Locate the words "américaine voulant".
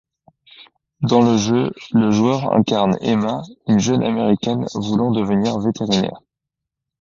4.01-5.11